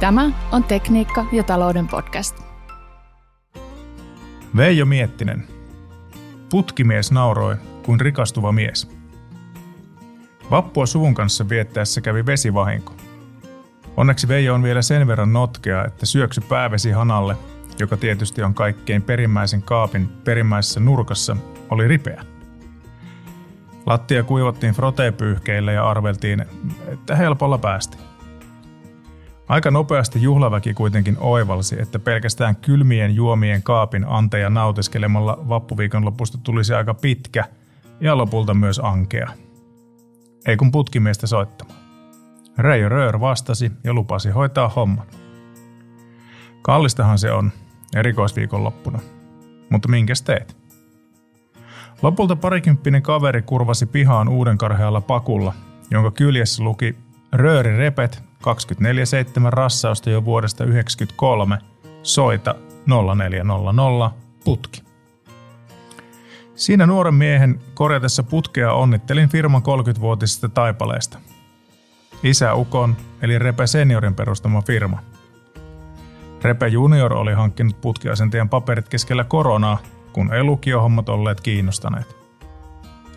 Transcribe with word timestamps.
Tämä 0.00 0.30
on 0.52 0.64
Tekniikka 0.64 1.26
ja 1.32 1.42
talouden 1.42 1.88
podcast. 1.88 2.36
Veijo 4.56 4.86
Miettinen. 4.86 5.44
Putkimies 6.50 7.12
nauroi 7.12 7.56
kuin 7.82 8.00
rikastuva 8.00 8.52
mies. 8.52 8.90
Vappua 10.50 10.86
suvun 10.86 11.14
kanssa 11.14 11.48
viettäessä 11.48 12.00
kävi 12.00 12.26
vesivahinko. 12.26 12.94
Onneksi 13.96 14.28
Veijo 14.28 14.54
on 14.54 14.62
vielä 14.62 14.82
sen 14.82 15.06
verran 15.06 15.32
notkea, 15.32 15.84
että 15.84 16.06
syöksy 16.06 16.40
päävesi 16.40 16.90
hanalle, 16.90 17.36
joka 17.78 17.96
tietysti 17.96 18.42
on 18.42 18.54
kaikkein 18.54 19.02
perimmäisen 19.02 19.62
kaapin 19.62 20.08
perimmäisessä 20.24 20.80
nurkassa, 20.80 21.36
oli 21.70 21.88
ripeä. 21.88 22.24
Lattia 23.86 24.22
kuivattiin 24.22 24.74
frotepyyhkeillä 24.74 25.72
ja 25.72 25.90
arveltiin, 25.90 26.44
että 26.88 27.16
helpolla 27.16 27.58
päästiin. 27.58 28.09
Aika 29.50 29.70
nopeasti 29.70 30.22
juhlaväki 30.22 30.74
kuitenkin 30.74 31.16
oivalsi, 31.20 31.82
että 31.82 31.98
pelkästään 31.98 32.56
kylmien 32.56 33.14
juomien 33.14 33.62
kaapin 33.62 34.04
anteja 34.08 34.50
nautiskelemalla 34.50 35.38
vappuviikon 35.48 36.04
lopusta 36.04 36.38
tulisi 36.38 36.74
aika 36.74 36.94
pitkä 36.94 37.44
ja 38.00 38.16
lopulta 38.16 38.54
myös 38.54 38.80
ankea. 38.84 39.30
Ei 40.46 40.56
kun 40.56 40.70
putkimiestä 40.70 41.26
soittamaan. 41.26 41.78
Reijo 42.58 42.88
Röör 42.88 43.20
vastasi 43.20 43.72
ja 43.84 43.94
lupasi 43.94 44.30
hoitaa 44.30 44.68
homman. 44.68 45.06
Kallistahan 46.62 47.18
se 47.18 47.32
on, 47.32 47.52
erikoisviikon 47.96 48.64
loppuna. 48.64 48.98
Mutta 49.70 49.88
minkäs 49.88 50.22
teet? 50.22 50.56
Lopulta 52.02 52.36
parikymppinen 52.36 53.02
kaveri 53.02 53.42
kurvasi 53.42 53.86
pihaan 53.86 54.28
uuden 54.28 54.58
karhealla 54.58 55.00
pakulla, 55.00 55.54
jonka 55.90 56.10
kyljessä 56.10 56.64
luki 56.64 56.96
Rööri 57.32 57.76
repet 57.76 58.29
24-7 58.40 58.44
rassausta 59.50 60.10
jo 60.10 60.24
vuodesta 60.24 60.64
1993, 60.64 61.58
soita 62.02 62.54
0400 62.86 64.14
putki. 64.44 64.82
Siinä 66.54 66.86
nuoren 66.86 67.14
miehen 67.14 67.60
korjatessa 67.74 68.22
putkea 68.22 68.72
onnittelin 68.72 69.28
firman 69.28 69.62
30-vuotisesta 69.62 70.48
taipaleesta. 70.48 71.18
Isä 72.22 72.54
Ukon, 72.54 72.96
eli 73.22 73.38
Repe 73.38 73.66
Seniorin 73.66 74.14
perustama 74.14 74.62
firma. 74.62 75.02
Repe 76.42 76.68
Junior 76.68 77.12
oli 77.12 77.32
hankkinut 77.32 77.80
putkiasentajan 77.80 78.48
paperit 78.48 78.88
keskellä 78.88 79.24
koronaa, 79.24 79.78
kun 80.12 80.34
ei 80.34 80.42
lukiohommat 80.42 81.08
olleet 81.08 81.40
kiinnostaneet. 81.40 82.16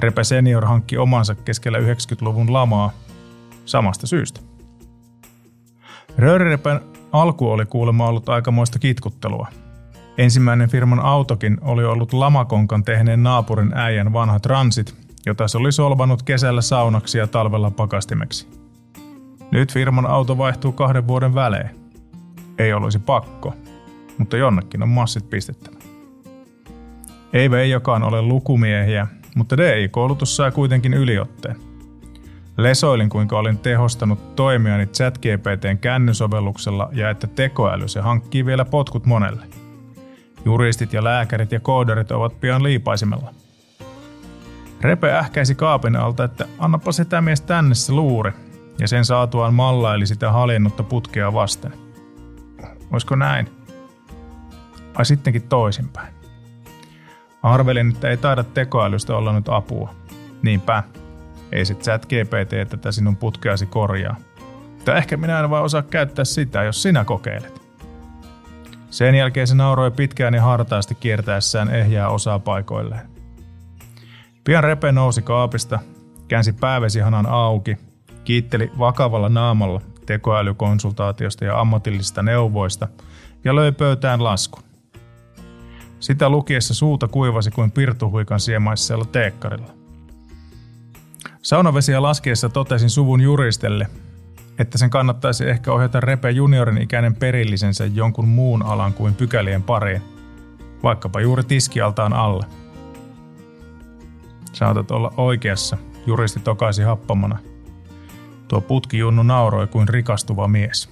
Repe 0.00 0.24
Senior 0.24 0.66
hankki 0.66 0.98
omansa 0.98 1.34
keskellä 1.34 1.78
90-luvun 1.78 2.52
lamaa 2.52 2.90
samasta 3.64 4.06
syystä. 4.06 4.40
Röörirepen 6.18 6.80
alku 7.12 7.50
oli 7.50 7.66
kuulemma 7.66 8.08
ollut 8.08 8.28
aikamoista 8.28 8.78
kitkuttelua. 8.78 9.46
Ensimmäinen 10.18 10.68
firman 10.68 11.00
autokin 11.00 11.58
oli 11.60 11.84
ollut 11.84 12.12
lamakonkan 12.12 12.84
tehneen 12.84 13.22
naapurin 13.22 13.72
äijän 13.74 14.12
vanha 14.12 14.40
transit, 14.40 14.94
jota 15.26 15.48
se 15.48 15.58
oli 15.58 15.72
solvanut 15.72 16.22
kesällä 16.22 16.60
saunaksi 16.60 17.18
ja 17.18 17.26
talvella 17.26 17.70
pakastimeksi. 17.70 18.48
Nyt 19.50 19.72
firman 19.72 20.06
auto 20.06 20.38
vaihtuu 20.38 20.72
kahden 20.72 21.08
vuoden 21.08 21.34
välein. 21.34 21.70
Ei 22.58 22.72
olisi 22.72 22.98
pakko, 22.98 23.54
mutta 24.18 24.36
jonnekin 24.36 24.82
on 24.82 24.88
massit 24.88 25.30
pistettävä. 25.30 25.76
Ei 27.32 27.50
Veijokaan 27.50 28.02
ole 28.02 28.22
lukumiehiä, 28.22 29.06
mutta 29.36 29.56
DI-koulutus 29.56 30.36
sai 30.36 30.52
kuitenkin 30.52 30.94
yliotteen– 30.94 31.56
Lesoilin, 32.56 33.08
kuinka 33.08 33.38
olin 33.38 33.58
tehostanut 33.58 34.36
toimiani 34.36 34.86
ChatGPTn 34.86 35.78
kännysovelluksella 35.80 36.88
ja 36.92 37.10
että 37.10 37.26
tekoäly 37.26 37.88
se 37.88 38.00
hankkii 38.00 38.46
vielä 38.46 38.64
potkut 38.64 39.06
monelle. 39.06 39.46
Juristit 40.44 40.92
ja 40.92 41.04
lääkärit 41.04 41.52
ja 41.52 41.60
koodarit 41.60 42.10
ovat 42.10 42.40
pian 42.40 42.62
liipaisimella. 42.62 43.34
Repe 44.80 45.12
ähkäisi 45.12 45.54
kaapin 45.54 45.96
alta, 45.96 46.24
että 46.24 46.46
annapa 46.58 46.92
sitä 46.92 47.20
mies 47.20 47.40
tänne 47.40 47.74
se 47.74 47.92
luuri, 47.92 48.32
ja 48.78 48.88
sen 48.88 49.04
saatuaan 49.04 49.54
mallaili 49.54 50.06
sitä 50.06 50.32
haljennutta 50.32 50.82
putkea 50.82 51.32
vasten. 51.32 51.72
Oisko 52.92 53.16
näin? 53.16 53.48
Ai 54.94 55.04
sittenkin 55.04 55.42
toisinpäin. 55.42 56.14
Arvelin, 57.42 57.92
että 57.94 58.08
ei 58.08 58.16
taida 58.16 58.44
tekoälystä 58.44 59.16
olla 59.16 59.32
nyt 59.32 59.48
apua. 59.48 59.94
Niinpä, 60.42 60.82
ei 61.52 61.64
sit 61.64 61.82
chat 61.82 62.06
GPT 62.06 62.68
tätä 62.70 62.92
sinun 62.92 63.16
putkeasi 63.16 63.66
korjaa. 63.66 64.16
Tai 64.84 64.98
ehkä 64.98 65.16
minä 65.16 65.40
en 65.40 65.50
vaan 65.50 65.64
osaa 65.64 65.82
käyttää 65.82 66.24
sitä, 66.24 66.62
jos 66.62 66.82
sinä 66.82 67.04
kokeilet. 67.04 67.62
Sen 68.90 69.14
jälkeen 69.14 69.46
se 69.46 69.54
nauroi 69.54 69.90
pitkään 69.90 70.34
ja 70.34 70.42
hartaasti 70.42 70.94
kiertäessään 70.94 71.74
ehjää 71.74 72.08
osaa 72.08 72.38
paikoilleen. 72.38 73.08
Pian 74.44 74.64
Repe 74.64 74.92
nousi 74.92 75.22
kaapista, 75.22 75.78
käänsi 76.28 76.52
päävesihanan 76.52 77.26
auki, 77.26 77.76
kiitteli 78.24 78.72
vakavalla 78.78 79.28
naamalla 79.28 79.80
tekoälykonsultaatiosta 80.06 81.44
ja 81.44 81.60
ammatillisista 81.60 82.22
neuvoista 82.22 82.88
ja 83.44 83.56
löi 83.56 83.72
pöytään 83.72 84.24
laskun. 84.24 84.62
Sitä 86.00 86.28
lukiessa 86.28 86.74
suuta 86.74 87.08
kuivasi 87.08 87.50
kuin 87.50 87.70
pirtuhuikan 87.70 88.40
siemaisella 88.40 89.04
teekkarilla. 89.04 89.81
Saunavesiä 91.42 92.02
laskiessa 92.02 92.48
totesin 92.48 92.90
suvun 92.90 93.20
juristelle, 93.20 93.86
että 94.58 94.78
sen 94.78 94.90
kannattaisi 94.90 95.48
ehkä 95.48 95.72
ohjata 95.72 96.00
Repe 96.00 96.30
juniorin 96.30 96.82
ikäinen 96.82 97.14
perillisensä 97.16 97.86
jonkun 97.86 98.28
muun 98.28 98.62
alan 98.62 98.92
kuin 98.92 99.14
pykälien 99.14 99.62
pariin, 99.62 100.02
vaikkapa 100.82 101.20
juuri 101.20 101.44
tiskialtaan 101.44 102.12
alle. 102.12 102.46
Saatat 104.52 104.90
olla 104.90 105.14
oikeassa, 105.16 105.76
juristi 106.06 106.40
tokaisi 106.40 106.82
happamana. 106.82 107.38
Tuo 108.48 108.60
putkijunnu 108.60 109.22
nauroi 109.22 109.66
kuin 109.66 109.88
rikastuva 109.88 110.48
mies. 110.48 110.90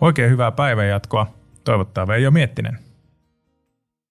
Oikein 0.00 0.30
hyvää 0.30 0.50
päivänjatkoa, 0.50 1.26
toivottaa 1.64 2.06
Veijo 2.06 2.30
Miettinen. 2.30 2.78